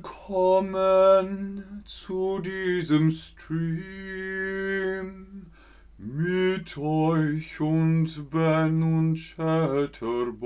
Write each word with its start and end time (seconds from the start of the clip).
Willkommen 0.00 1.82
zu 1.84 2.38
diesem 2.38 3.10
Stream 3.10 3.82
mit 5.96 6.78
euch 6.78 7.60
und 7.60 8.30
Ben 8.30 8.80
und 8.80 9.16
Chatterbar. 9.16 10.38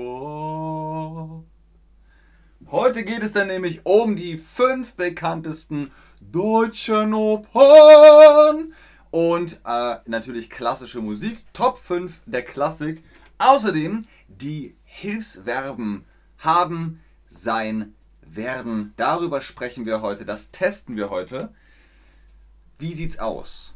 Heute 2.71 3.03
geht 3.03 3.21
es 3.21 3.33
dann 3.33 3.45
nämlich 3.49 3.85
um 3.85 4.15
die 4.15 4.39
fünf 4.39 4.95
bekanntesten 4.95 5.91
deutschen 6.19 7.13
Opern 7.13 8.73
und 9.11 9.61
äh, 9.67 9.97
natürlich 10.07 10.49
klassische 10.49 10.99
Musik. 10.99 11.43
Top 11.53 11.77
5 11.77 12.23
der 12.25 12.41
Klassik. 12.41 13.03
Außerdem 13.37 14.05
die 14.27 14.75
Hilfsverben 14.83 16.05
haben, 16.39 17.01
sein, 17.27 17.93
werden. 18.35 18.93
Darüber 18.95 19.41
sprechen 19.41 19.85
wir 19.85 20.01
heute, 20.01 20.25
das 20.25 20.51
testen 20.51 20.95
wir 20.95 21.09
heute. 21.09 21.53
Wie 22.79 22.93
sieht's 22.93 23.19
aus? 23.19 23.73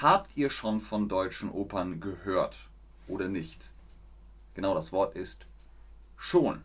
Habt 0.00 0.36
ihr 0.36 0.50
schon 0.50 0.80
von 0.80 1.08
deutschen 1.08 1.50
Opern 1.50 2.00
gehört 2.00 2.68
oder 3.08 3.28
nicht? 3.28 3.70
Genau 4.54 4.74
das 4.74 4.92
Wort 4.92 5.16
ist 5.16 5.46
schon. 6.16 6.62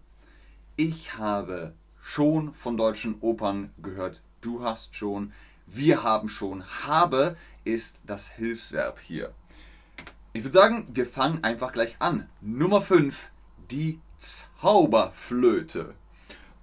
Ich 0.76 1.18
habe 1.18 1.74
schon 2.02 2.54
von 2.54 2.78
deutschen 2.78 3.20
Opern 3.22 3.72
gehört. 3.82 4.22
Du 4.42 4.64
hast 4.64 4.96
schon. 4.96 5.34
Wir 5.66 6.04
haben 6.04 6.30
schon. 6.30 6.64
Habe 6.86 7.36
ist 7.64 8.00
das 8.06 8.28
Hilfsverb 8.28 9.00
hier. 9.00 9.34
Ich 10.34 10.44
würde 10.44 10.54
sagen, 10.54 10.88
wir 10.92 11.06
fangen 11.06 11.44
einfach 11.44 11.72
gleich 11.72 11.96
an. 12.00 12.30
Nummer 12.42 12.82
5, 12.82 13.32
die 13.72 14.00
Zauberflöte. 14.18 15.96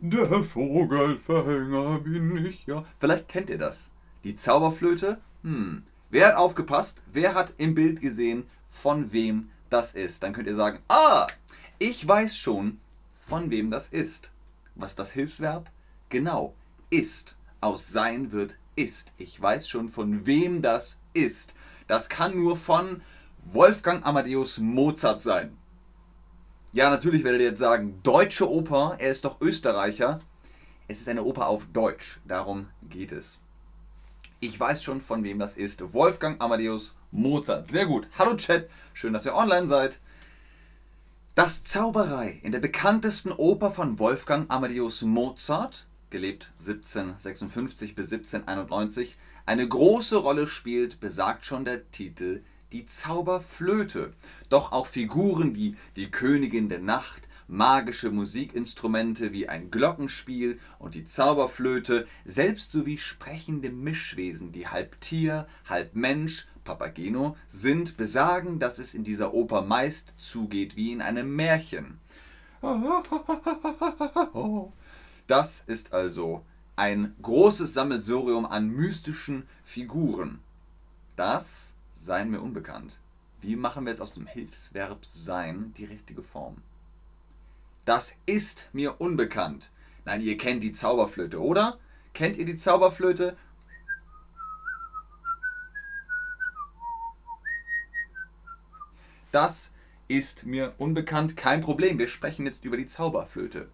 Der 0.05 0.43
Vogelfänger 0.43 2.01
bin 2.01 2.45
ich 2.45 2.67
ja. 2.67 2.85
Vielleicht 2.99 3.29
kennt 3.29 3.49
ihr 3.51 3.59
das. 3.59 3.93
Die 4.25 4.35
Zauberflöte? 4.35 5.21
Hm. 5.45 5.85
Wer 6.11 6.27
hat 6.27 6.35
aufgepasst? 6.35 7.05
Wer 7.13 7.35
hat 7.35 7.55
im 7.59 7.77
Bild 7.77 8.01
gesehen, 8.01 8.43
von 8.67 9.13
wem 9.13 9.51
das 9.71 9.95
ist? 9.95 10.25
Dann 10.25 10.33
könnt 10.33 10.49
ihr 10.49 10.57
sagen, 10.57 10.81
ah, 10.89 11.29
ich 11.79 12.07
weiß 12.07 12.37
schon, 12.37 12.81
von 13.13 13.51
wem 13.51 13.71
das 13.71 13.87
ist. 13.87 14.33
Was 14.75 14.97
das 14.97 15.13
Hilfsverb? 15.13 15.71
Genau, 16.09 16.53
ist. 16.91 17.37
Aus 17.61 17.87
sein 17.87 18.33
wird 18.33 18.57
ist. 18.75 19.13
Ich 19.19 19.41
weiß 19.41 19.69
schon, 19.69 19.89
von 19.89 20.27
wem 20.27 20.63
das 20.63 20.99
ist. 21.15 21.55
Das 21.87 22.09
kann 22.09 22.37
nur 22.37 22.57
von 22.57 23.03
Wolfgang 23.45 24.05
Amadeus 24.05 24.59
Mozart 24.59 25.21
sein. 25.21 25.57
Ja, 26.75 26.89
natürlich 26.89 27.23
werdet 27.23 27.43
ihr 27.43 27.49
jetzt 27.49 27.59
sagen, 27.59 28.01
deutsche 28.03 28.51
Oper, 28.51 28.97
er 28.99 29.11
ist 29.11 29.27
doch 29.27 29.43
Österreicher. 29.43 30.21
Es 30.89 31.01
ist 31.01 31.09
eine 31.09 31.23
Oper 31.23 31.47
auf 31.47 31.67
Deutsch, 31.71 32.19
darum 32.27 32.69
geht 32.89 33.13
es. 33.13 33.41
Ich 34.41 34.59
weiß 34.59 34.83
schon, 34.83 35.03
von 35.03 35.23
wem 35.23 35.39
das 35.39 35.59
ist. 35.59 35.93
Wolfgang 35.93 36.41
Amadeus 36.41 36.95
Mozart. 37.11 37.71
Sehr 37.71 37.85
gut. 37.85 38.09
Hallo 38.19 38.37
Chat, 38.37 38.71
schön, 38.95 39.13
dass 39.13 39.27
ihr 39.27 39.35
online 39.35 39.67
seid. 39.67 40.01
Das 41.35 41.63
Zauberei 41.63 42.41
in 42.43 42.53
der 42.53 42.61
bekanntesten 42.61 43.33
Oper 43.33 43.71
von 43.71 43.99
Wolfgang 43.99 44.51
Amadeus 44.51 45.03
Mozart, 45.03 45.87
gelebt 46.09 46.53
1756 46.59 47.95
bis 47.95 48.11
1791, 48.11 49.19
eine 49.45 49.69
große 49.69 50.17
Rolle 50.17 50.47
spielt, 50.47 51.01
besagt 51.01 51.45
schon 51.45 51.67
der 51.67 51.91
Titel 51.91 52.41
die 52.73 52.87
Zauberflöte. 52.87 54.13
Doch 54.49 54.73
auch 54.73 54.87
Figuren 54.87 55.55
wie 55.55 55.77
die 55.97 56.11
Königin 56.11 56.69
der 56.69 56.81
Nacht, 56.81 57.29
magische 57.47 58.11
Musikinstrumente 58.11 59.33
wie 59.33 59.49
ein 59.49 59.71
Glockenspiel 59.71 60.59
und 60.79 60.95
die 60.95 61.05
Zauberflöte, 61.05 62.07
selbst 62.25 62.73
sowie 62.73 62.99
sprechende 62.99 63.71
Mischwesen, 63.71 64.53
die 64.53 64.69
halb 64.69 65.01
Tier, 65.01 65.47
halb 65.69 65.95
Mensch, 65.95 66.47
Papageno, 66.65 67.37
sind, 67.49 67.97
besagen, 67.97 68.59
dass 68.59 68.79
es 68.79 68.95
in 68.95 69.05
dieser 69.05 69.35
Oper 69.35 69.63
meist 69.63 70.15
zugeht 70.17 70.77
wie 70.77 70.93
in 70.93 71.03
einem 71.03 71.37
Märchen. 71.37 71.99
Das 75.29 75.63
ist 75.67 75.93
also 75.93 76.45
ein 76.75 77.15
großes 77.23 77.75
Sammelsurium 77.75 78.45
an 78.45 78.69
mystischen 78.69 79.45
Figuren. 79.63 80.41
Das 81.17 81.72
sein 82.05 82.31
mir 82.31 82.41
unbekannt. 82.41 82.99
Wie 83.41 83.57
machen 83.57 83.85
wir 83.85 83.91
jetzt 83.91 84.01
aus 84.01 84.13
dem 84.15 84.27
Hilfsverb 84.27 85.05
sein 85.05 85.73
die 85.77 85.85
richtige 85.85 86.23
Form? 86.23 86.57
Das 87.85 88.19
ist 88.27 88.69
mir 88.73 89.01
unbekannt. 89.01 89.71
Nein, 90.05 90.21
ihr 90.21 90.37
kennt 90.37 90.63
die 90.63 90.73
Zauberflöte, 90.73 91.41
oder? 91.41 91.79
Kennt 92.13 92.37
ihr 92.37 92.45
die 92.45 92.57
Zauberflöte? 92.57 93.37
Das 99.31 99.73
ist 100.09 100.45
mir 100.45 100.75
unbekannt. 100.79 101.37
Kein 101.37 101.63
Problem, 101.63 101.99
wir 101.99 102.09
sprechen 102.09 102.47
jetzt 102.47 102.65
über 102.65 102.77
die 102.77 102.87
Zauberflöte. 102.87 103.69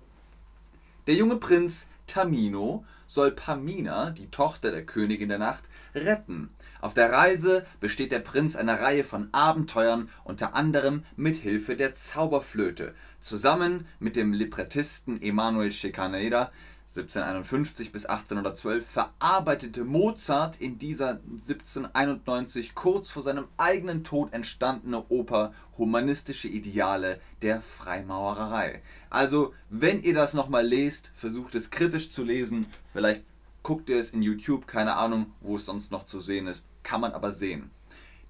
Der 1.06 1.15
junge 1.15 1.37
Prinz 1.37 1.88
Tamino 2.09 2.85
soll 3.07 3.31
Pamina, 3.31 4.11
die 4.11 4.31
Tochter 4.31 4.73
der 4.73 4.85
Königin 4.85 5.29
der 5.29 5.39
Nacht, 5.39 5.65
retten. 5.95 6.51
Auf 6.81 6.95
der 6.95 7.13
Reise 7.13 7.65
besteht 7.81 8.13
der 8.13 8.19
Prinz 8.21 8.57
einer 8.57 8.81
Reihe 8.81 9.05
von 9.05 9.29
Abenteuern, 9.33 10.09
unter 10.25 10.55
anderem 10.55 11.05
mit 11.17 11.37
Hilfe 11.37 11.77
der 11.77 11.95
Zauberflöte. 11.95 12.95
Zusammen 13.21 13.87
mit 13.99 14.17
dem 14.17 14.33
Librettisten 14.33 15.21
Emanuel 15.21 15.73
Schikaneder 15.73 16.53
1751 16.88 17.93
bis 17.93 18.06
1812 18.06 18.87
verarbeitete 18.87 19.84
Mozart 19.84 20.59
in 20.59 20.78
dieser 20.78 21.21
1791 21.31 22.75
kurz 22.75 23.10
vor 23.10 23.22
seinem 23.22 23.44
eigenen 23.59 24.04
Tod 24.04 24.32
entstandene 24.32 25.04
Oper 25.10 25.53
Humanistische 25.76 26.49
Ideale 26.49 27.21
der 27.43 27.60
Freimaurerei. 27.60 28.82
Also, 29.10 29.53
wenn 29.69 30.00
ihr 30.03 30.15
das 30.15 30.32
nochmal 30.32 30.66
lest, 30.66 31.12
versucht 31.15 31.54
es 31.56 31.71
kritisch 31.71 32.10
zu 32.10 32.25
lesen, 32.25 32.66
vielleicht 32.91 33.22
guckt 33.62 33.91
ihr 33.91 33.99
es 33.99 34.12
in 34.12 34.22
YouTube, 34.22 34.66
keine 34.66 34.97
Ahnung, 34.97 35.34
wo 35.43 35.56
es 35.56 35.66
sonst 35.66 35.93
noch 35.93 36.06
zu 36.06 36.20
sehen 36.20 36.47
ist, 36.47 36.69
kann 36.84 37.03
man 37.03 37.12
aber 37.12 37.32
sehen. 37.32 37.70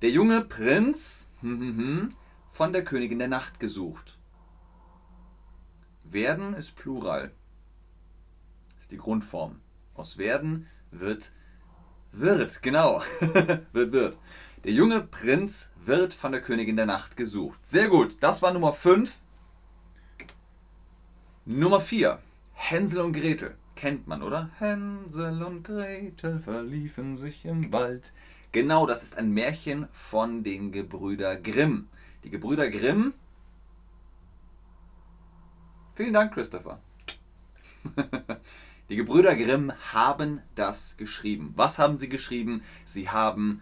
Der 0.03 0.11
junge 0.11 0.41
Prinz 0.41 1.29
hm, 1.43 1.61
hm, 1.61 1.79
hm, 1.79 2.09
von 2.51 2.73
der 2.73 2.85
Königin 2.85 3.21
der 3.21 3.29
Nacht 3.29 3.61
gesucht. 3.61 4.19
Werden 6.03 6.55
ist 6.55 6.75
Plural 6.75 7.31
die 8.91 8.97
Grundform. 8.97 9.61
Aus 9.95 10.19
werden 10.19 10.67
wird 10.91 11.31
wird, 12.13 12.63
genau. 12.63 13.03
wird, 13.73 13.93
wird. 13.93 14.19
Der 14.65 14.73
junge 14.73 15.01
Prinz 15.01 15.71
wird 15.85 16.15
von 16.15 16.33
der 16.33 16.41
Königin 16.41 16.77
der 16.77 16.87
Nacht 16.87 17.17
gesucht. 17.17 17.61
Sehr 17.67 17.89
gut, 17.89 18.17
das 18.21 18.43
war 18.43 18.53
Nummer 18.53 18.73
5. 18.73 19.23
Nummer 21.45 21.81
4. 21.81 22.19
Hänsel 22.55 23.01
und 23.03 23.13
Gretel. 23.13 23.57
Kennt 23.77 24.09
man, 24.09 24.23
oder? 24.23 24.51
Hänsel 24.59 25.43
und 25.43 25.63
Gretel 25.63 26.41
verliefen 26.41 27.17
sich 27.17 27.45
im 27.45 27.73
Wald. 27.73 28.13
Genau, 28.51 28.87
das 28.87 29.03
ist 29.03 29.17
ein 29.17 29.31
Märchen 29.31 29.87
von 29.93 30.43
den 30.43 30.73
Gebrüder 30.73 31.37
Grimm. 31.37 31.89
Die 32.25 32.31
Gebrüder 32.31 32.69
Grimm. 32.69 33.15
Vielen 35.95 36.15
Dank, 36.15 36.35
Christopher. 36.35 36.81
Die 38.91 38.97
Gebrüder 38.97 39.37
Grimm 39.37 39.71
haben 39.93 40.41
das 40.55 40.97
geschrieben. 40.97 41.53
Was 41.57 41.79
haben 41.79 41.99
sie 41.99 42.09
geschrieben? 42.09 42.63
Sie 42.87 43.11
haben 43.11 43.61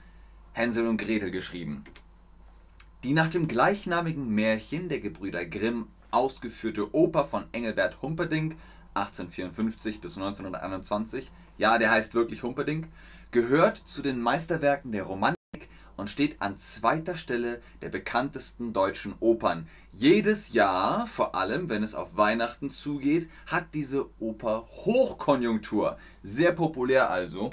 Hänsel 0.52 0.86
und 0.86 0.98
Gretel 0.98 1.32
geschrieben. 1.32 1.82
Die 3.02 3.12
nach 3.12 3.28
dem 3.28 3.48
gleichnamigen 3.48 4.28
Märchen 4.28 4.88
der 4.88 5.00
Gebrüder 5.00 5.44
Grimm 5.44 5.88
ausgeführte 6.12 6.94
Oper 6.94 7.24
von 7.24 7.44
Engelbert 7.50 8.02
Humperdinck 8.02 8.54
1854 8.94 10.00
bis 10.00 10.16
1921, 10.16 11.32
ja, 11.58 11.76
der 11.78 11.90
heißt 11.90 12.14
wirklich 12.14 12.44
Humperdinck, 12.44 12.86
gehört 13.32 13.78
zu 13.78 14.02
den 14.02 14.20
Meisterwerken 14.20 14.92
der 14.92 15.02
Romantik 15.02 15.35
und 15.96 16.10
steht 16.10 16.40
an 16.42 16.58
zweiter 16.58 17.16
Stelle 17.16 17.60
der 17.82 17.88
bekanntesten 17.88 18.72
deutschen 18.72 19.14
Opern. 19.20 19.68
Jedes 19.92 20.52
Jahr, 20.52 21.06
vor 21.06 21.34
allem 21.34 21.68
wenn 21.68 21.82
es 21.82 21.94
auf 21.94 22.16
Weihnachten 22.16 22.70
zugeht, 22.70 23.30
hat 23.46 23.66
diese 23.74 24.08
Oper 24.20 24.66
Hochkonjunktur. 24.84 25.98
Sehr 26.22 26.52
populär 26.52 27.10
also. 27.10 27.50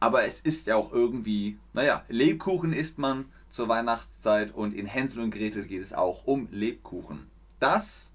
Aber 0.00 0.24
es 0.24 0.40
ist 0.40 0.66
ja 0.66 0.76
auch 0.76 0.92
irgendwie, 0.92 1.58
naja, 1.72 2.04
Lebkuchen 2.08 2.72
isst 2.72 2.98
man 2.98 3.26
zur 3.50 3.68
Weihnachtszeit 3.68 4.54
und 4.54 4.74
in 4.74 4.86
Hänsel 4.86 5.22
und 5.22 5.30
Gretel 5.30 5.64
geht 5.64 5.82
es 5.82 5.92
auch 5.92 6.24
um 6.26 6.48
Lebkuchen. 6.50 7.30
Das 7.58 8.12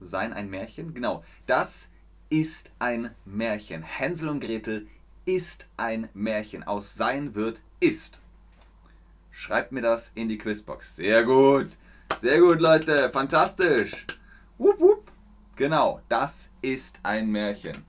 sein 0.00 0.32
ein 0.32 0.50
Märchen? 0.50 0.94
Genau, 0.94 1.24
das 1.46 1.90
ist 2.30 2.72
ein 2.78 3.14
Märchen. 3.24 3.82
Hänsel 3.82 4.28
und 4.28 4.40
Gretel 4.40 4.86
ist 5.28 5.66
ein 5.76 6.08
Märchen. 6.14 6.62
Aus 6.62 6.94
sein 6.94 7.34
wird 7.34 7.60
ist. 7.80 8.22
Schreibt 9.30 9.72
mir 9.72 9.82
das 9.82 10.10
in 10.14 10.30
die 10.30 10.38
Quizbox. 10.38 10.96
Sehr 10.96 11.22
gut. 11.24 11.68
Sehr 12.18 12.40
gut, 12.40 12.60
Leute. 12.62 13.10
Fantastisch. 13.10 14.06
Wupp, 14.56 14.80
wupp. 14.80 15.12
Genau, 15.54 16.00
das 16.08 16.50
ist 16.62 17.00
ein 17.02 17.30
Märchen. 17.30 17.84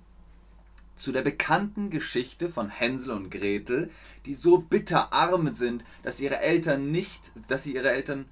Zu 0.97 1.13
der 1.13 1.21
bekannten 1.21 1.89
Geschichte 1.89 2.50
von 2.50 2.69
Hänsel 2.69 3.13
und 3.13 3.30
Gretel, 3.31 3.89
die 4.25 4.35
so 4.35 4.57
bitterarm 4.57 5.53
sind, 5.53 5.85
dass 6.03 6.19
ihre 6.19 6.39
Eltern 6.39 6.92
nicht, 6.92 7.31
dass 7.47 7.63
sie 7.63 7.74
ihre 7.74 7.92
Eltern 7.92 8.25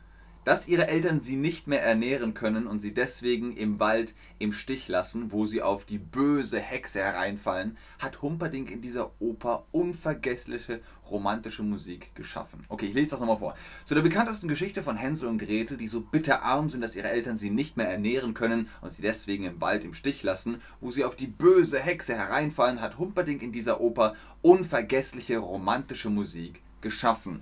dass 0.47 0.69
ihre 0.69 0.87
Eltern 0.87 1.19
sie 1.19 1.35
nicht 1.35 1.67
mehr 1.67 1.83
ernähren 1.83 2.33
können 2.33 2.67
und 2.67 2.79
sie 2.79 2.93
deswegen 2.93 3.57
im 3.57 3.81
Wald 3.81 4.13
im 4.39 4.53
Stich 4.53 4.87
lassen, 4.87 5.33
wo 5.33 5.45
sie 5.45 5.61
auf 5.61 5.83
die 5.83 5.97
böse 5.97 6.57
Hexe 6.57 7.01
hereinfallen, 7.01 7.75
hat 7.99 8.21
Humperdinck 8.21 8.71
in 8.71 8.81
dieser 8.81 9.11
Oper 9.19 9.65
unvergessliche 9.73 10.79
romantische 11.11 11.63
Musik 11.63 12.15
geschaffen. 12.15 12.63
Okay, 12.69 12.85
ich 12.85 12.93
lese 12.93 13.11
das 13.11 13.19
nochmal 13.19 13.39
vor. 13.39 13.55
Zu 13.85 13.93
der 13.93 14.03
bekanntesten 14.03 14.47
Geschichte 14.47 14.83
von 14.83 14.95
Hänsel 14.95 15.27
und 15.27 15.39
Gretel, 15.39 15.75
die 15.75 15.87
so 15.87 15.99
bitterarm 15.99 16.69
sind, 16.69 16.79
dass 16.79 16.95
ihre 16.95 17.09
Eltern 17.09 17.37
sie 17.37 17.49
nicht 17.49 17.75
mehr 17.75 17.89
ernähren 17.89 18.33
können 18.33 18.69
und 18.79 18.89
sie 18.89 19.01
deswegen 19.01 19.43
im 19.43 19.59
Wald 19.59 19.83
im 19.83 19.93
Stich 19.93 20.23
lassen, 20.23 20.61
wo 20.79 20.91
sie 20.91 21.03
auf 21.03 21.17
die 21.17 21.27
böse 21.27 21.81
Hexe 21.81 22.15
hereinfallen, 22.15 22.79
hat 22.79 22.97
Humperdinck 22.97 23.43
in 23.43 23.51
dieser 23.51 23.81
Oper 23.81 24.15
unvergessliche 24.41 25.39
romantische 25.39 26.09
Musik 26.09 26.61
geschaffen. 26.79 27.41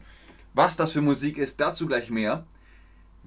Was 0.55 0.75
das 0.75 0.93
für 0.93 1.01
Musik 1.01 1.37
ist, 1.37 1.61
dazu 1.61 1.85
gleich 1.85 2.09
mehr. 2.09 2.47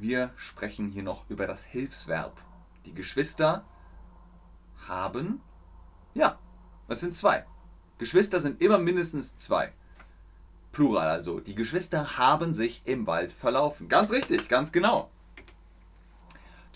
Wir 0.01 0.31
sprechen 0.37 0.91
hier 0.91 1.03
noch 1.03 1.29
über 1.29 1.49
das 1.49 1.65
Hilfsverb. 1.65 2.41
Die 2.87 2.95
Geschwister 2.95 3.65
haben, 4.87 5.41
ja, 6.15 6.39
das 6.87 7.01
sind 7.01 7.17
zwei. 7.17 7.45
Geschwister 7.99 8.41
sind 8.41 8.63
immer 8.63 8.79
mindestens 8.79 9.37
zwei. 9.39 9.73
Plural 10.71 11.09
also. 11.09 11.41
Die 11.41 11.57
Geschwister 11.57 12.17
haben 12.17 12.55
sich 12.55 12.83
im 12.85 13.09
Wald 13.09 13.33
verlaufen. 13.33 13.89
Ganz 13.89 14.13
richtig, 14.13 14.49
ganz 14.49 14.71
genau. 14.71 15.11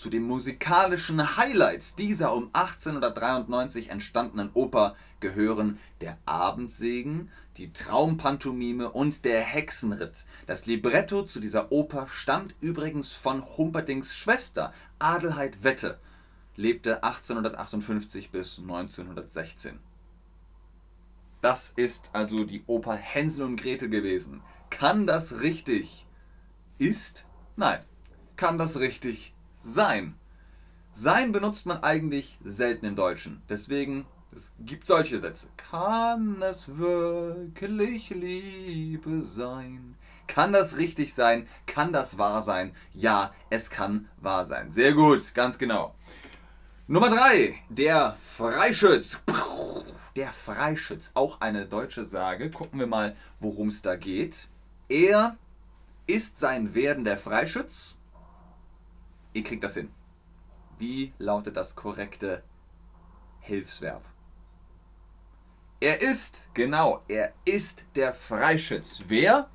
Zu 0.03 0.11
den 0.11 0.25
musikalischen 0.25 1.37
Highlights 1.37 1.95
dieser 1.95 2.35
um 2.35 2.51
1893 2.55 3.89
entstandenen 3.91 4.51
Oper 4.53 4.97
gehören 5.21 5.79
der 6.01 6.19
Abendsegen, 6.27 7.31
die 7.57 7.73
Traumpantomime 7.73 8.91
und 8.91 9.25
der 9.25 9.41
Hexenritt. 9.41 10.25
Das 10.47 10.67
Libretto 10.67 11.23
zu 11.23 11.39
dieser 11.39 11.71
Oper 11.71 12.09
stammt 12.09 12.57
übrigens 12.61 13.13
von 13.13 13.45
Humperdinks 13.57 14.17
Schwester 14.17 14.73
Adelheid 14.99 15.63
Wette, 15.63 16.01
lebte 16.57 17.05
1858 17.05 18.33
bis 18.33 18.59
1916. 18.59 19.79
Das 21.43 21.71
ist 21.71 22.11
also 22.13 22.43
die 22.43 22.65
Oper 22.67 22.97
Hänsel 22.97 23.45
und 23.45 23.55
Gretel 23.55 23.89
gewesen. 23.89 24.43
Kann 24.69 25.07
das 25.07 25.43
richtig? 25.43 26.09
Ist? 26.79 27.25
Nein. 27.55 27.79
Kann 28.35 28.59
das 28.59 28.81
richtig 28.81 29.32
sein? 29.63 30.15
Sein 30.93 31.33
benutzt 31.33 31.67
man 31.67 31.83
eigentlich 31.83 32.39
selten 32.45 32.87
im 32.87 32.97
Deutschen. 32.97 33.43
Deswegen 33.49 34.07
es 34.35 34.51
gibt 34.61 34.87
solche 34.87 35.19
Sätze. 35.19 35.49
Kann 35.59 36.41
es 36.41 36.79
wirklich 36.79 38.09
Liebe 38.11 39.23
sein? 39.25 39.97
Kann 40.27 40.55
das 40.55 40.79
richtig 40.79 41.13
sein? 41.13 41.47
Kann 41.67 41.93
das 41.93 42.17
wahr 42.17 42.41
sein? 42.41 42.75
Ja, 42.95 43.35
es 43.51 43.69
kann 43.69 44.09
wahr 44.23 44.47
sein. 44.47 44.71
Sehr 44.71 44.95
gut, 44.95 45.35
ganz 45.35 45.59
genau. 45.59 45.95
Nummer 46.87 47.11
3. 47.11 47.55
Der 47.69 48.17
Freischütz. 48.23 49.21
Der 50.17 50.33
Freischütz, 50.33 51.11
auch 51.13 51.43
eine 51.43 51.67
deutsche 51.67 52.07
Sage. 52.07 52.51
Gucken 52.51 52.79
wir 52.79 52.87
mal, 52.87 53.15
worum 53.39 53.69
es 53.69 53.83
da 53.83 53.97
geht. 53.97 54.49
Er 54.89 55.37
ist 56.07 56.39
sein 56.39 56.75
Werden 56.75 57.05
der 57.05 57.19
Freischütz. 57.19 57.99
Ihr 59.33 59.43
kriegt 59.43 59.65
das 59.65 59.75
hin. 59.75 59.91
Wie 60.79 61.13
lautet 61.19 61.57
das 61.57 61.75
korrekte 61.75 62.43
Hilfsverb? 63.41 64.05
Er 65.81 66.01
ist, 66.01 66.47
genau, 66.55 67.03
er 67.09 67.33
ist 67.45 67.87
der 67.97 68.15
Freischütz. 68.15 69.05
Wer? 69.09 69.49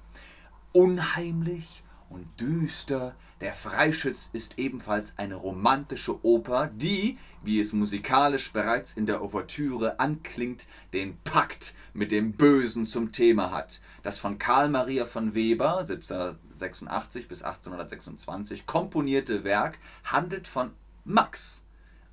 Unheimlich 0.74 1.84
und 2.10 2.28
düster. 2.40 3.16
Der 3.40 3.54
Freischütz 3.54 4.32
ist 4.34 4.58
ebenfalls 4.58 5.20
eine 5.20 5.36
romantische 5.36 6.26
Oper, 6.26 6.72
die, 6.74 7.20
wie 7.44 7.60
es 7.60 7.72
musikalisch 7.72 8.52
bereits 8.52 8.94
in 8.94 9.06
der 9.06 9.22
Ouvertüre 9.22 10.00
anklingt, 10.00 10.66
den 10.92 11.20
Pakt 11.24 11.76
mit 11.94 12.12
dem 12.12 12.32
Bösen 12.32 12.88
zum 12.88 13.12
Thema 13.12 13.52
hat. 13.52 13.80
Das 14.02 14.18
von 14.18 14.40
Karl 14.40 14.70
Maria 14.70 15.06
von 15.06 15.36
Weber 15.36 15.82
1786 15.82 17.28
bis 17.28 17.44
1826 17.44 18.66
komponierte 18.66 19.44
Werk 19.44 19.78
handelt 20.04 20.48
von 20.48 20.72
Max, 21.06 21.62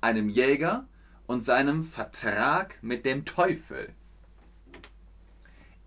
einem 0.01 0.29
Jäger 0.29 0.85
und 1.25 1.41
seinem 1.41 1.85
Vertrag 1.85 2.77
mit 2.83 3.03
dem 3.03 3.25
Teufel. 3.25 3.89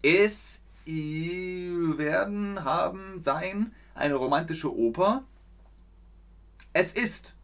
Es 0.03 0.63
werden, 0.85 2.65
haben, 2.65 3.21
sein 3.21 3.73
eine 3.99 4.15
romantische 4.15 4.75
Oper. 4.77 5.25
Es 6.73 6.93
ist, 6.93 7.35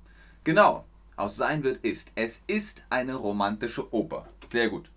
genau, 0.45 0.85
aus 1.17 1.37
sein 1.37 1.63
wird 1.65 1.85
ist. 1.85 2.13
Es 2.15 2.43
ist 2.47 2.83
eine 2.91 3.15
romantische 3.15 3.93
Oper. 3.93 4.29
Sehr 4.49 4.69
gut. 4.69 4.91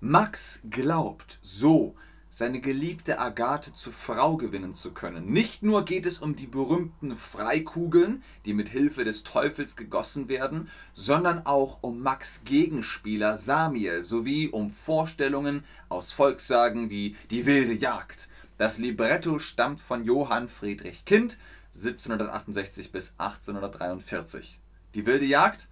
Max 0.00 0.60
glaubt 0.70 1.38
so, 1.42 1.94
seine 2.32 2.60
geliebte 2.60 3.18
Agathe 3.18 3.74
zur 3.74 3.92
Frau 3.92 4.36
gewinnen 4.36 4.74
zu 4.74 4.92
können. 4.92 5.26
Nicht 5.26 5.64
nur 5.64 5.84
geht 5.84 6.06
es 6.06 6.18
um 6.18 6.36
die 6.36 6.46
berühmten 6.46 7.16
Freikugeln, 7.16 8.22
die 8.44 8.54
mit 8.54 8.68
Hilfe 8.68 9.04
des 9.04 9.24
Teufels 9.24 9.74
gegossen 9.74 10.28
werden, 10.28 10.70
sondern 10.94 11.44
auch 11.44 11.82
um 11.82 12.00
Max 12.00 12.42
Gegenspieler 12.44 13.36
Samiel 13.36 14.04
sowie 14.04 14.48
um 14.48 14.70
Vorstellungen 14.70 15.64
aus 15.88 16.12
Volkssagen 16.12 16.88
wie 16.88 17.16
Die 17.30 17.46
wilde 17.46 17.74
Jagd. 17.74 18.28
Das 18.60 18.76
Libretto 18.76 19.38
stammt 19.38 19.80
von 19.80 20.04
Johann 20.04 20.46
Friedrich 20.46 21.06
Kind 21.06 21.38
1768 21.74 22.92
bis 22.92 23.14
1843. 23.16 24.60
Die 24.92 25.06
wilde 25.06 25.24
Jagd? 25.24 25.66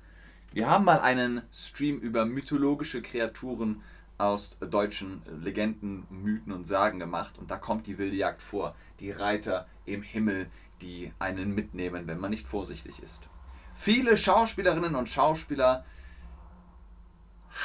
Wir 0.55 0.71
haben 0.71 0.87
mal 0.87 0.99
einen 1.01 1.43
Stream 1.53 1.99
über 1.99 2.25
mythologische 2.25 3.03
Kreaturen 3.03 3.83
aus 4.17 4.59
deutschen 4.61 5.21
Legenden, 5.45 6.07
Mythen 6.09 6.51
und 6.51 6.67
Sagen 6.67 6.99
gemacht 6.99 7.37
und 7.37 7.51
da 7.51 7.59
kommt 7.59 7.87
die 7.87 7.99
wilde 7.99 8.17
Jagd 8.17 8.41
vor. 8.41 8.75
Die 9.01 9.11
Reiter 9.11 9.67
im 9.85 10.01
Himmel, 10.01 10.47
die 10.81 11.13
einen 11.19 11.55
mitnehmen, 11.55 12.07
wenn 12.07 12.19
man 12.19 12.31
nicht 12.31 12.49
vorsichtig 12.49 13.03
ist. 13.03 13.29
Viele 13.75 14.17
Schauspielerinnen 14.17 14.95
und 14.95 15.11
Schauspieler 15.11 15.85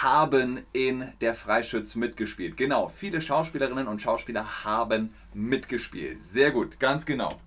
haben 0.01 0.65
in 0.71 1.11
Der 1.21 1.35
Freischütz 1.35 1.95
mitgespielt. 1.95 2.57
Genau, 2.57 2.87
viele 2.87 3.21
Schauspielerinnen 3.21 3.87
und 3.87 4.01
Schauspieler 4.01 4.63
haben 4.63 5.13
mitgespielt. 5.33 6.23
Sehr 6.23 6.51
gut, 6.51 6.79
ganz 6.79 7.05
genau. 7.05 7.39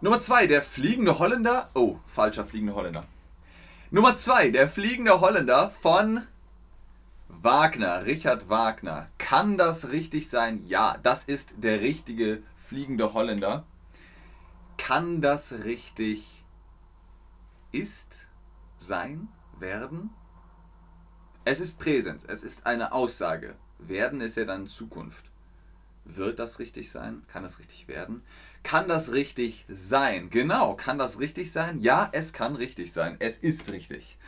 Nummer 0.00 0.20
2, 0.20 0.46
der 0.46 0.62
fliegende 0.62 1.18
Holländer. 1.18 1.70
Oh, 1.74 1.98
falscher 2.06 2.44
fliegende 2.44 2.74
Holländer. 2.74 3.04
Nummer 3.90 4.14
2, 4.14 4.50
der 4.50 4.68
fliegende 4.68 5.20
Holländer 5.20 5.70
von 5.70 6.22
Wagner, 7.28 8.04
Richard 8.04 8.48
Wagner. 8.48 9.08
Kann 9.18 9.56
das 9.56 9.90
richtig 9.90 10.28
sein? 10.28 10.62
Ja, 10.66 10.98
das 11.02 11.24
ist 11.24 11.54
der 11.58 11.80
richtige 11.80 12.40
fliegende 12.56 13.14
Holländer. 13.14 13.64
Kann 14.76 15.20
das 15.20 15.64
richtig 15.64 16.44
ist, 17.72 18.26
sein, 18.78 19.28
werden? 19.58 20.10
Es 21.48 21.60
ist 21.60 21.78
Präsens, 21.78 22.24
es 22.24 22.42
ist 22.42 22.66
eine 22.66 22.90
Aussage. 22.90 23.54
Werden 23.78 24.20
ist 24.20 24.36
ja 24.36 24.44
dann 24.44 24.66
Zukunft. 24.66 25.26
Wird 26.04 26.40
das 26.40 26.58
richtig 26.58 26.90
sein? 26.90 27.22
Kann 27.28 27.44
das 27.44 27.60
richtig 27.60 27.86
werden? 27.86 28.24
Kann 28.64 28.88
das 28.88 29.12
richtig 29.12 29.64
sein? 29.68 30.28
Genau, 30.30 30.74
kann 30.74 30.98
das 30.98 31.20
richtig 31.20 31.52
sein? 31.52 31.78
Ja, 31.78 32.08
es 32.10 32.32
kann 32.32 32.56
richtig 32.56 32.92
sein. 32.92 33.14
Es 33.20 33.38
ist 33.38 33.70
richtig. 33.70 34.18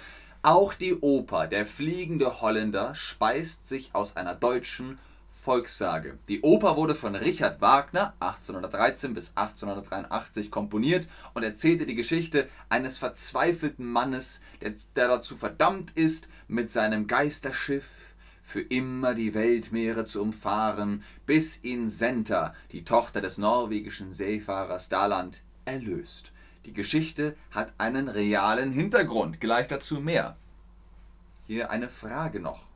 Auch 0.42 0.74
die 0.74 0.94
Oper 0.94 1.48
Der 1.48 1.66
fliegende 1.66 2.40
Holländer 2.40 2.94
speist 2.94 3.66
sich 3.66 3.96
aus 3.96 4.14
einer 4.14 4.36
deutschen 4.36 5.00
Volkssage. 5.48 6.18
Die 6.28 6.42
Oper 6.42 6.76
wurde 6.76 6.94
von 6.94 7.14
Richard 7.14 7.62
Wagner 7.62 8.12
1813 8.20 9.14
bis 9.14 9.32
1883 9.34 10.50
komponiert 10.50 11.08
und 11.32 11.42
erzählte 11.42 11.86
die 11.86 11.94
Geschichte 11.94 12.46
eines 12.68 12.98
verzweifelten 12.98 13.90
Mannes, 13.90 14.42
der, 14.60 14.74
der 14.94 15.08
dazu 15.08 15.38
verdammt 15.38 15.92
ist, 15.92 16.28
mit 16.48 16.70
seinem 16.70 17.06
Geisterschiff 17.06 17.86
für 18.42 18.60
immer 18.60 19.14
die 19.14 19.32
Weltmeere 19.32 20.04
zu 20.04 20.20
umfahren, 20.20 21.02
bis 21.24 21.64
ihn 21.64 21.88
Senta, 21.88 22.54
die 22.72 22.84
Tochter 22.84 23.22
des 23.22 23.38
norwegischen 23.38 24.12
Seefahrers 24.12 24.90
Daland, 24.90 25.40
erlöst. 25.64 26.30
Die 26.66 26.74
Geschichte 26.74 27.34
hat 27.52 27.72
einen 27.78 28.10
realen 28.10 28.70
Hintergrund. 28.70 29.40
Gleich 29.40 29.66
dazu 29.66 30.02
mehr. 30.02 30.36
Hier 31.46 31.70
eine 31.70 31.88
Frage 31.88 32.38
noch. 32.38 32.67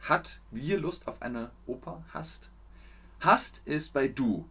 Hat 0.00 0.40
wir 0.50 0.78
Lust 0.78 1.06
auf 1.08 1.20
eine 1.22 1.50
Oper? 1.66 2.02
Hast? 2.12 2.50
Hast 3.20 3.62
ist 3.66 3.92
bei 3.92 4.08
du. 4.08 4.48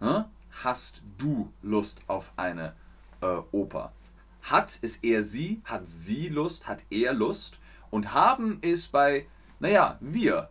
Hm? 0.00 0.24
Hast 0.62 1.02
du 1.18 1.52
Lust 1.62 2.00
auf 2.06 2.32
eine 2.36 2.74
äh, 3.20 3.38
Oper? 3.50 3.92
Hat 4.42 4.76
ist 4.76 5.04
eher 5.04 5.24
sie, 5.24 5.60
hat 5.64 5.88
sie 5.88 6.28
Lust, 6.28 6.66
hat 6.66 6.82
er 6.90 7.12
Lust. 7.12 7.58
Und 7.90 8.14
haben 8.14 8.58
ist 8.60 8.92
bei, 8.92 9.26
naja, 9.60 9.98
wir. 10.00 10.48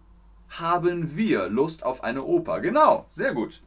Haben 0.49 1.15
wir 1.15 1.47
Lust 1.47 1.83
auf 1.83 2.03
eine 2.03 2.23
Oper? 2.23 2.59
Genau, 2.59 3.05
sehr 3.09 3.33
gut. 3.33 3.61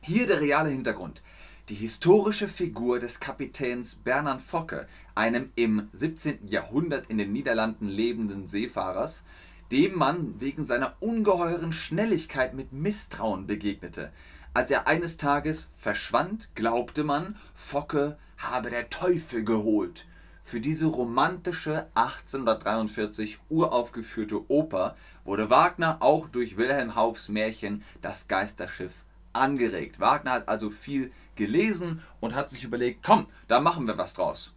Hier 0.00 0.26
der 0.26 0.40
reale 0.40 0.70
Hintergrund. 0.70 1.22
Die 1.68 1.76
historische 1.76 2.48
Figur 2.48 2.98
des 2.98 3.20
Kapitäns 3.20 3.94
Bernhard 3.94 4.40
Focke, 4.40 4.88
einem 5.14 5.52
im 5.54 5.88
17. 5.92 6.48
Jahrhundert 6.48 7.08
in 7.08 7.18
den 7.18 7.32
Niederlanden 7.32 7.86
lebenden 7.86 8.48
Seefahrers, 8.48 9.22
dem 9.70 9.96
man 9.96 10.40
wegen 10.40 10.64
seiner 10.64 10.96
ungeheuren 10.98 11.72
Schnelligkeit 11.72 12.54
mit 12.54 12.72
Misstrauen 12.72 13.46
begegnete. 13.46 14.10
Als 14.52 14.72
er 14.72 14.88
eines 14.88 15.18
Tages 15.18 15.70
verschwand, 15.76 16.48
glaubte 16.56 17.04
man, 17.04 17.36
Focke 17.54 18.18
habe 18.38 18.68
der 18.68 18.90
Teufel 18.90 19.44
geholt. 19.44 20.04
Für 20.42 20.60
diese 20.60 20.86
romantische 20.86 21.86
1843 21.94 23.38
uraufgeführte 23.48 24.50
Oper 24.50 24.96
wurde 25.24 25.48
Wagner 25.48 25.98
auch 26.00 26.26
durch 26.28 26.56
Wilhelm 26.56 26.96
Haufs 26.96 27.28
Märchen 27.28 27.84
Das 28.00 28.26
Geisterschiff 28.26 29.04
angeregt. 29.32 30.00
Wagner 30.00 30.32
hat 30.32 30.48
also 30.48 30.70
viel 30.70 31.12
gelesen 31.36 32.02
und 32.20 32.34
hat 32.34 32.50
sich 32.50 32.64
überlegt, 32.64 33.02
komm, 33.02 33.26
da 33.48 33.60
machen 33.60 33.86
wir 33.86 33.98
was 33.98 34.14
draus. 34.14 34.54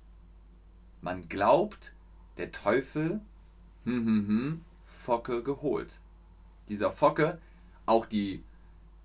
Man 1.02 1.28
glaubt, 1.30 1.94
der 2.38 2.52
Teufel, 2.52 3.22
hm, 3.86 4.06
hm, 4.06 4.28
hm, 4.28 4.66
Focke 4.84 5.44
geholt. 5.44 6.00
Dieser 6.70 6.92
Focke, 6.92 7.40
auch 7.86 8.06
die 8.06 8.44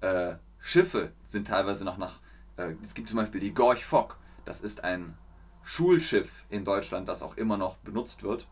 äh, 0.01 0.35
Schiffe 0.59 1.13
sind 1.25 1.49
teilweise 1.49 1.85
noch 1.85 1.99
nach, 1.99 2.21
äh, 2.57 2.75
es 2.83 2.95
gibt 2.95 3.09
zum 3.09 3.19
Beispiel 3.19 3.41
die 3.41 3.55
Gorch 3.55 3.85
Fock, 3.85 4.19
das 4.45 4.61
ist 4.63 4.85
ein 4.85 5.17
Schulschiff 5.63 6.47
in 6.49 6.65
Deutschland, 6.65 7.09
das 7.09 7.23
auch 7.23 7.37
immer 7.37 7.57
noch 7.57 7.77
benutzt 7.79 8.23
wird, 8.23 8.49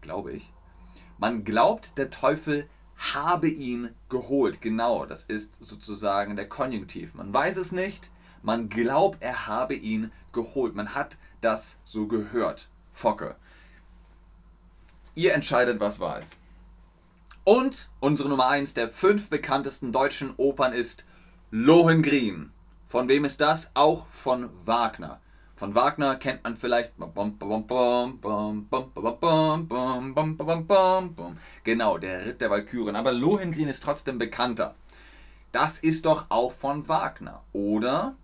glaube 0.00 0.32
ich. 0.32 0.52
Man 1.18 1.44
glaubt, 1.44 1.98
der 1.98 2.10
Teufel 2.10 2.64
habe 2.96 3.48
ihn 3.48 3.94
geholt. 4.08 4.60
Genau, 4.60 5.06
das 5.06 5.24
ist 5.24 5.64
sozusagen 5.64 6.36
der 6.36 6.48
Konjunktiv. 6.48 7.14
Man 7.14 7.32
weiß 7.32 7.56
es 7.58 7.72
nicht, 7.72 8.10
man 8.46 8.68
glaubt, 8.68 9.18
er 9.20 9.46
habe 9.48 9.74
ihn 9.74 10.12
geholt. 10.32 10.74
Man 10.74 10.94
hat 10.94 11.16
das 11.40 11.78
so 11.84 12.06
gehört. 12.06 12.68
Focke. 12.92 13.34
Ihr 15.14 15.34
entscheidet, 15.34 15.80
was 15.80 16.00
wahr 16.00 16.18
ist. 16.18 16.38
Und 17.44 17.88
unsere 18.00 18.28
Nummer 18.28 18.48
1 18.48 18.74
der 18.74 18.88
fünf 18.88 19.28
bekanntesten 19.28 19.92
deutschen 19.92 20.34
Opern 20.36 20.72
ist 20.72 21.04
Lohengrin. 21.50 22.52
Von 22.86 23.08
wem 23.08 23.24
ist 23.24 23.40
das? 23.40 23.72
Auch 23.74 24.06
von 24.08 24.48
Wagner. 24.64 25.20
Von 25.56 25.74
Wagner 25.74 26.16
kennt 26.16 26.44
man 26.44 26.56
vielleicht. 26.56 26.92
Genau, 31.64 31.98
der 31.98 32.26
Ritt 32.26 32.40
der 32.40 32.50
Walküren. 32.50 32.94
Aber 32.94 33.12
Lohengrin 33.12 33.68
ist 33.68 33.82
trotzdem 33.82 34.18
bekannter. 34.18 34.74
Das 35.50 35.78
ist 35.78 36.04
doch 36.04 36.26
auch 36.28 36.52
von 36.52 36.88
Wagner, 36.88 37.42
oder? 37.52 38.14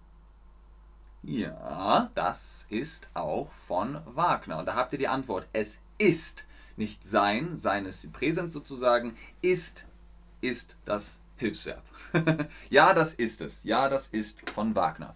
Ja, 1.25 2.11
das 2.17 2.67
ist 2.69 3.07
auch 3.15 3.53
von 3.53 4.01
Wagner. 4.07 4.59
Und 4.59 4.67
da 4.67 4.75
habt 4.75 4.93
ihr 4.93 4.99
die 4.99 5.09
Antwort. 5.09 5.47
Es 5.53 5.79
ist 5.97 6.47
nicht 6.77 7.05
sein, 7.05 7.55
sein 7.55 7.87
ist 7.87 8.03
die 8.03 8.09
Präsens 8.09 8.53
sozusagen, 8.53 9.17
ist, 9.41 9.87
ist 10.41 10.77
das 10.85 11.21
Hilfsverb. 11.37 11.85
ja, 12.71 12.93
das 12.93 13.15
ist 13.15 13.41
es. 13.41 13.63
Ja, 13.63 13.89
das 13.89 14.09
ist 14.09 14.51
von 14.51 14.75
Wagner. 14.75 15.15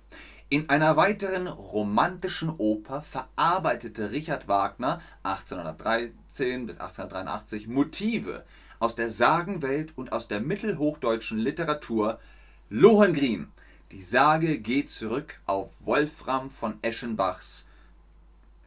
In 0.48 0.68
einer 0.70 0.96
weiteren 0.96 1.48
romantischen 1.48 2.50
Oper 2.50 3.02
verarbeitete 3.02 4.12
Richard 4.12 4.46
Wagner 4.46 5.00
1813 5.24 6.66
bis 6.66 6.78
1883 6.78 7.66
Motive 7.66 8.44
aus 8.78 8.94
der 8.94 9.10
Sagenwelt 9.10 9.98
und 9.98 10.12
aus 10.12 10.28
der 10.28 10.40
mittelhochdeutschen 10.40 11.38
Literatur 11.38 12.20
Lohengrin. 12.68 13.50
Die 13.92 14.02
Sage 14.02 14.58
geht 14.58 14.90
zurück 14.90 15.40
auf 15.46 15.86
Wolfram 15.86 16.50
von 16.50 16.82
Eschenbachs 16.82 17.66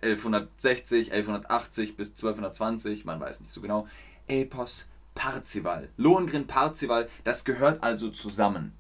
1160, 0.02 1.12
1180 1.12 1.98
bis 1.98 2.12
1220, 2.12 3.04
man 3.04 3.20
weiß 3.20 3.42
nicht 3.42 3.52
so 3.52 3.60
genau, 3.60 3.88
Epos 4.28 4.88
Parzival. 5.16 5.90
Lohengrin 5.98 6.48
Parzival, 6.48 7.10
das 7.26 7.44
gehört 7.44 7.84
also 7.84 8.10
zusammen. 8.10 8.74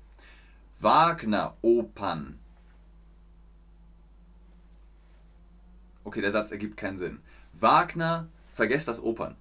Wagner 0.79 1.57
Opern 1.61 2.39
Okay, 6.09 6.21
der 6.21 6.31
Satz 6.31 6.51
ergibt 6.51 6.75
keinen 6.75 6.97
Sinn. 6.97 7.19
Wagner, 7.53 8.27
vergesst 8.51 8.87
das 8.87 8.99
Opern. 8.99 9.35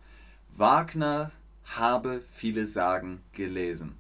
Wagner 0.55 1.31
habe 1.65 2.23
viele 2.31 2.67
Sagen 2.67 3.23
gelesen. 3.33 3.97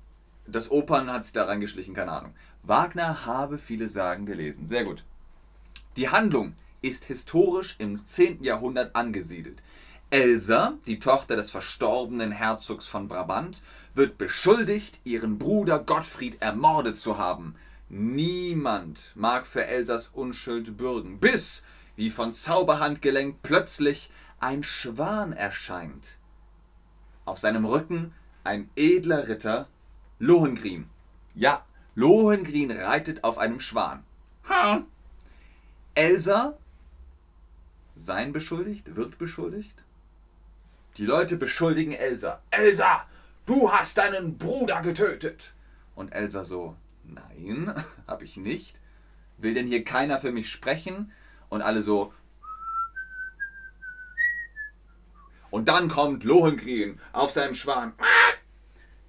Das 0.46 0.70
Opern 0.70 1.10
hat 1.10 1.24
sich 1.24 1.32
da 1.32 1.44
reingeschlichen, 1.44 1.94
keine 1.94 2.12
Ahnung. 2.12 2.34
Wagner 2.68 3.24
habe 3.24 3.56
viele 3.56 3.88
Sagen 3.88 4.26
gelesen. 4.26 4.66
Sehr 4.66 4.84
gut. 4.84 5.02
Die 5.96 6.10
Handlung 6.10 6.52
ist 6.82 7.04
historisch 7.04 7.76
im 7.78 8.04
10. 8.04 8.44
Jahrhundert 8.44 8.94
angesiedelt. 8.94 9.62
Elsa, 10.10 10.74
die 10.86 10.98
Tochter 10.98 11.34
des 11.34 11.50
verstorbenen 11.50 12.30
Herzogs 12.30 12.86
von 12.86 13.08
Brabant, 13.08 13.62
wird 13.94 14.18
beschuldigt, 14.18 15.00
ihren 15.04 15.38
Bruder 15.38 15.78
Gottfried 15.78 16.42
ermordet 16.42 16.98
zu 16.98 17.16
haben. 17.16 17.54
Niemand 17.88 19.12
mag 19.16 19.46
für 19.46 19.64
Elsas 19.66 20.08
Unschuld 20.08 20.76
bürgen, 20.76 21.20
bis 21.20 21.64
wie 21.96 22.10
von 22.10 22.34
Zauberhand 22.34 23.00
gelenkt, 23.00 23.42
plötzlich 23.42 24.10
ein 24.40 24.62
Schwan 24.62 25.32
erscheint. 25.32 26.18
Auf 27.24 27.38
seinem 27.38 27.64
Rücken 27.64 28.12
ein 28.44 28.68
edler 28.76 29.26
Ritter, 29.26 29.68
Lohengrin. 30.18 30.88
Ja, 31.34 31.64
Lohengrin 31.98 32.70
reitet 32.70 33.24
auf 33.24 33.38
einem 33.38 33.58
Schwan. 33.58 34.04
Ha! 34.48 34.84
Elsa, 35.94 36.56
sein 37.96 38.32
beschuldigt, 38.32 38.94
wird 38.94 39.18
beschuldigt. 39.18 39.74
Die 40.96 41.04
Leute 41.04 41.36
beschuldigen 41.36 41.92
Elsa. 41.92 42.40
Elsa, 42.50 43.04
du 43.46 43.72
hast 43.72 43.98
deinen 43.98 44.38
Bruder 44.38 44.80
getötet. 44.82 45.54
Und 45.96 46.12
Elsa 46.12 46.44
so, 46.44 46.76
nein, 47.02 47.74
hab 48.06 48.22
ich 48.22 48.36
nicht. 48.36 48.78
Will 49.38 49.54
denn 49.54 49.66
hier 49.66 49.82
keiner 49.82 50.20
für 50.20 50.30
mich 50.30 50.50
sprechen? 50.52 51.12
und 51.48 51.62
alle 51.62 51.82
so. 51.82 52.12
Und 55.50 55.68
dann 55.68 55.88
kommt 55.88 56.24
Lohengrin 56.24 57.00
auf 57.12 57.30
seinem 57.30 57.54
Schwan. 57.54 57.94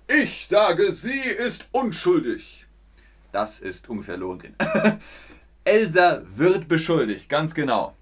Ich 0.07 0.47
sage, 0.47 0.91
sie 0.93 1.19
ist 1.19 1.67
unschuldig. 1.71 2.65
Das 3.31 3.59
ist 3.59 3.89
ungefähr 3.89 4.17
Lohengrin. 4.17 4.55
Elsa 5.63 6.23
wird 6.35 6.67
beschuldigt, 6.67 7.29
ganz 7.29 7.53
genau. 7.53 7.95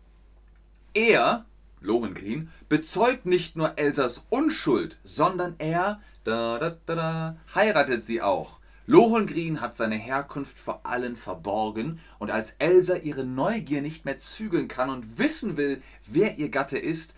Er, 0.94 1.46
Lohengrin, 1.82 2.50
bezeugt 2.70 3.26
nicht 3.26 3.56
nur 3.56 3.78
Elsas 3.78 4.24
Unschuld, 4.30 4.98
sondern 5.04 5.56
er 5.58 6.00
da, 6.24 6.60
da, 6.60 6.78
da, 6.86 7.38
heiratet 7.56 8.04
sie 8.04 8.22
auch. 8.22 8.60
Lohengrin 8.86 9.60
hat 9.60 9.76
seine 9.76 9.96
Herkunft 9.96 10.58
vor 10.58 10.86
allen 10.86 11.18
verborgen, 11.18 12.00
und 12.20 12.32
als 12.32 12.56
Elsa 12.60 12.96
ihre 12.96 13.26
Neugier 13.26 13.82
nicht 13.82 14.06
mehr 14.06 14.18
zügeln 14.18 14.68
kann 14.68 14.90
und 14.90 15.18
wissen 15.18 15.58
will, 15.58 15.82
wer 16.06 16.38
ihr 16.38 16.50
Gatte 16.50 16.78
ist, 16.78 17.14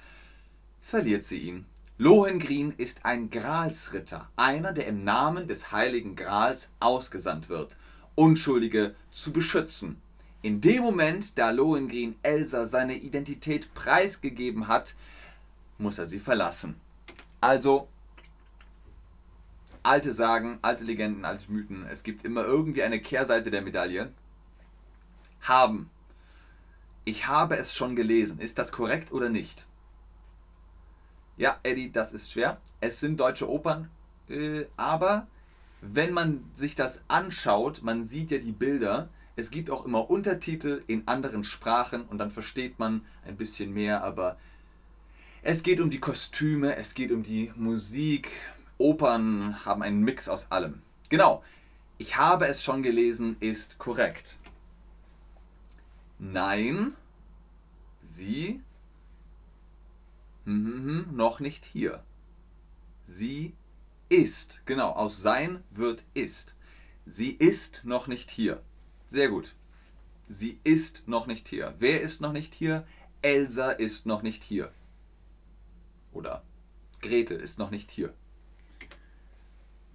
verliert 0.81 1.23
sie 1.23 1.39
ihn. 1.39 1.65
Lohengrin 1.99 2.73
ist 2.77 3.05
ein 3.05 3.29
Gralsritter, 3.29 4.29
einer, 4.35 4.73
der 4.73 4.87
im 4.87 5.03
Namen 5.03 5.47
des 5.47 5.71
heiligen 5.71 6.15
Grals 6.15 6.71
ausgesandt 6.79 7.49
wird, 7.49 7.75
Unschuldige 8.19 8.95
zu 9.11 9.31
beschützen. 9.31 9.95
In 10.41 10.59
dem 10.59 10.83
Moment, 10.83 11.37
da 11.37 11.51
Lohengrin 11.51 12.15
Elsa 12.21 12.65
seine 12.65 12.95
Identität 12.95 13.73
preisgegeben 13.73 14.67
hat, 14.67 14.95
muss 15.77 15.99
er 15.99 16.05
sie 16.05 16.19
verlassen. 16.19 16.75
Also 17.39 17.87
alte 19.83 20.11
Sagen, 20.11 20.59
alte 20.61 20.83
Legenden, 20.83 21.23
alte 21.23 21.49
Mythen. 21.49 21.87
Es 21.89 22.03
gibt 22.03 22.25
immer 22.25 22.43
irgendwie 22.43 22.83
eine 22.83 22.99
Kehrseite 22.99 23.51
der 23.51 23.61
Medaille. 23.61 24.11
Haben. 25.39 25.89
Ich 27.05 27.25
habe 27.27 27.55
es 27.55 27.73
schon 27.73 27.95
gelesen. 27.95 28.39
Ist 28.39 28.59
das 28.59 28.73
korrekt 28.73 29.13
oder 29.13 29.29
nicht? 29.29 29.65
Ja, 31.37 31.57
Eddie, 31.63 31.89
das 31.89 32.11
ist 32.11 32.33
schwer. 32.33 32.59
Es 32.81 32.99
sind 32.99 33.17
deutsche 33.17 33.49
Opern, 33.49 33.89
äh, 34.27 34.65
aber 34.75 35.25
wenn 35.81 36.13
man 36.13 36.43
sich 36.53 36.75
das 36.75 37.01
anschaut, 37.07 37.81
man 37.83 38.05
sieht 38.05 38.31
ja 38.31 38.37
die 38.37 38.51
Bilder. 38.51 39.09
Es 39.35 39.51
gibt 39.51 39.69
auch 39.69 39.85
immer 39.85 40.09
Untertitel 40.09 40.83
in 40.87 41.07
anderen 41.07 41.43
Sprachen 41.43 42.03
und 42.03 42.17
dann 42.17 42.31
versteht 42.31 42.79
man 42.79 43.05
ein 43.25 43.37
bisschen 43.37 43.73
mehr, 43.73 44.03
aber 44.03 44.37
es 45.41 45.63
geht 45.63 45.79
um 45.79 45.89
die 45.89 46.01
Kostüme, 46.01 46.75
es 46.75 46.93
geht 46.93 47.11
um 47.11 47.23
die 47.23 47.51
Musik, 47.55 48.29
Opern 48.77 49.65
haben 49.65 49.81
einen 49.81 50.03
Mix 50.03 50.27
aus 50.27 50.51
allem. 50.51 50.81
Genau, 51.09 51.43
ich 51.97 52.17
habe 52.17 52.47
es 52.47 52.63
schon 52.63 52.83
gelesen, 52.83 53.37
ist 53.39 53.77
korrekt. 53.77 54.37
Nein, 56.17 56.93
Sie 58.03 58.61
hm, 60.45 60.65
hm, 60.65 61.05
hm, 61.05 61.15
noch 61.15 61.39
nicht 61.39 61.63
hier. 61.63 62.03
Sie 63.03 63.53
ist. 64.09 64.61
Genau, 64.65 64.91
aus 64.91 65.21
sein 65.21 65.63
wird 65.71 66.03
ist. 66.13 66.55
Sie 67.05 67.31
ist 67.31 67.85
noch 67.85 68.07
nicht 68.07 68.29
hier. 68.29 68.61
Sehr 69.07 69.29
gut. 69.29 69.55
Sie 70.27 70.59
ist 70.63 71.07
noch 71.07 71.25
nicht 71.25 71.47
hier. 71.47 71.73
Wer 71.79 72.01
ist 72.01 72.21
noch 72.21 72.33
nicht 72.33 72.53
hier? 72.53 72.85
Elsa 73.21 73.71
ist 73.71 74.05
noch 74.05 74.21
nicht 74.21 74.43
hier. 74.43 74.71
Oder 76.11 76.43
Gretel 77.01 77.39
ist 77.39 77.57
noch 77.57 77.71
nicht 77.71 77.91
hier. 77.91 78.13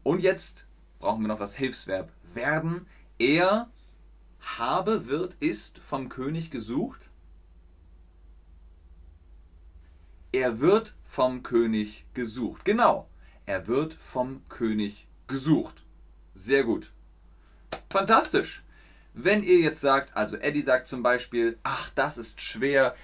Und 0.02 0.22
jetzt 0.22 0.66
brauchen 0.98 1.22
wir 1.22 1.28
noch 1.28 1.38
das 1.38 1.54
Hilfsverb 1.54 2.12
werden. 2.34 2.86
Er 3.18 3.70
habe, 4.40 5.06
wird, 5.06 5.34
ist 5.34 5.78
vom 5.78 6.08
König 6.08 6.50
gesucht. 6.50 7.10
Er 10.32 10.60
wird 10.60 10.94
vom 11.04 11.42
König 11.42 12.06
gesucht. 12.12 12.64
Genau. 12.64 13.08
Er 13.46 13.66
wird 13.66 13.92
vom 13.94 14.42
König 14.48 15.06
gesucht. 15.26 15.82
Sehr 16.34 16.64
gut. 16.64 16.92
Fantastisch. 17.90 18.64
Wenn 19.12 19.42
ihr 19.42 19.58
jetzt 19.60 19.80
sagt, 19.80 20.16
also 20.16 20.36
Eddie 20.36 20.62
sagt 20.62 20.88
zum 20.88 21.02
Beispiel, 21.02 21.58
ach, 21.62 21.90
das 21.94 22.18
ist 22.18 22.40
schwer. 22.40 22.94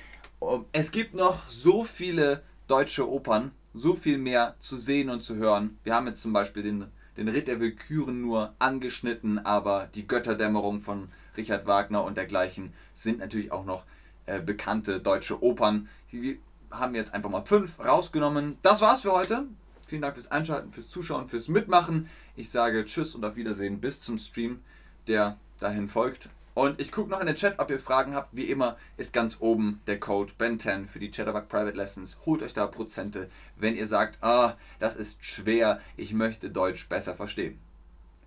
Es 0.73 0.90
gibt 0.90 1.14
noch 1.14 1.47
so 1.47 1.85
viele 1.85 2.42
deutsche 2.66 3.09
Opern, 3.09 3.52
so 3.75 3.94
viel 3.94 4.18
mehr 4.18 4.56
zu 4.61 4.76
sehen 4.76 5.11
und 5.11 5.23
zu 5.23 5.37
hören. 5.37 5.78
Wir 5.85 5.94
haben 5.94 6.06
jetzt 6.06 6.23
zum 6.23 6.32
Beispiel 6.32 6.62
den, 6.62 6.87
den 7.16 7.28
Ritt 7.28 7.47
der 7.47 7.61
Willküren 7.61 8.20
nur 8.20 8.54
angeschnitten, 8.59 9.38
aber 9.38 9.88
die 9.94 10.06
Götterdämmerung 10.06 10.80
von 10.80 11.09
Richard 11.37 11.66
Wagner 11.66 12.02
und 12.02 12.16
dergleichen 12.16 12.73
sind 12.94 13.18
natürlich 13.18 13.52
auch 13.52 13.64
noch 13.64 13.85
äh, 14.26 14.40
bekannte 14.40 15.00
deutsche 15.00 15.42
Opern. 15.42 15.88
Wir 16.11 16.37
haben 16.70 16.94
jetzt 16.94 17.14
einfach 17.14 17.30
mal 17.30 17.44
fünf 17.44 17.78
rausgenommen. 17.78 18.59
Das 18.62 18.80
war's 18.80 19.02
für 19.02 19.12
heute. 19.12 19.47
Vielen 19.90 20.02
Dank 20.02 20.14
fürs 20.14 20.30
Einschalten, 20.30 20.70
fürs 20.70 20.88
Zuschauen, 20.88 21.26
fürs 21.26 21.49
Mitmachen. 21.49 22.09
Ich 22.37 22.49
sage 22.50 22.85
Tschüss 22.85 23.16
und 23.16 23.25
auf 23.25 23.35
Wiedersehen 23.35 23.80
bis 23.80 24.00
zum 24.00 24.18
Stream, 24.18 24.61
der 25.09 25.37
dahin 25.59 25.88
folgt. 25.88 26.30
Und 26.54 26.80
ich 26.80 26.92
gucke 26.92 27.11
noch 27.11 27.18
in 27.18 27.26
den 27.26 27.35
Chat, 27.35 27.59
ob 27.59 27.70
ihr 27.70 27.80
Fragen 27.80 28.14
habt. 28.14 28.28
Wie 28.30 28.44
immer 28.44 28.76
ist 28.99 29.12
ganz 29.12 29.38
oben 29.40 29.80
der 29.88 29.99
Code 29.99 30.32
BEN10 30.38 30.87
für 30.87 31.00
die 31.00 31.11
Chatterbug 31.11 31.49
Private 31.49 31.76
Lessons. 31.76 32.20
Holt 32.25 32.40
euch 32.40 32.52
da 32.52 32.68
Prozente, 32.68 33.28
wenn 33.56 33.75
ihr 33.75 33.88
sagt, 33.88 34.23
ah, 34.23 34.56
das 34.78 34.94
ist 34.94 35.25
schwer, 35.25 35.80
ich 35.97 36.14
möchte 36.14 36.50
Deutsch 36.50 36.88
besser 36.88 37.16
verstehen. 37.16 37.59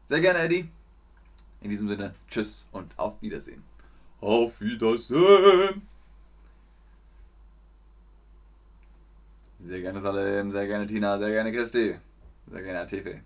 Sehr 0.06 0.20
gerne, 0.20 0.40
Eddie. 0.40 0.70
In 1.62 1.70
diesem 1.70 1.88
Sinne, 1.88 2.14
tschüss 2.30 2.68
und 2.74 2.92
auf 3.00 3.22
Wiedersehen. 3.22 3.64
Auf 4.20 4.60
Wiedersehen. 4.60 5.88
Sehr 9.64 9.80
gerne 9.80 10.02
Salem, 10.02 10.52
sehr 10.52 10.68
gerne 10.68 10.86
Tina, 10.86 11.18
sehr 11.18 11.32
gerne 11.32 11.54
Christi, 11.54 11.96
sehr 12.48 12.62
gerne 12.62 12.82
Atefe. 12.82 13.22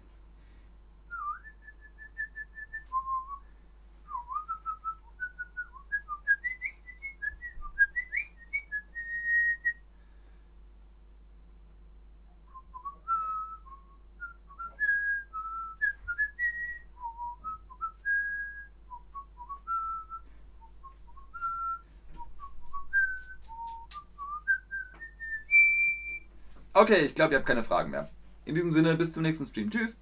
Okay, 26.79 27.05
ich 27.05 27.15
glaube, 27.15 27.33
ihr 27.33 27.37
habt 27.39 27.47
keine 27.47 27.63
Fragen 27.63 27.89
mehr. 27.89 28.11
In 28.45 28.53
diesem 28.53 28.71
Sinne, 28.71 28.95
bis 28.95 29.11
zum 29.11 29.23
nächsten 29.23 29.47
Stream. 29.47 29.71
Tschüss. 29.71 29.99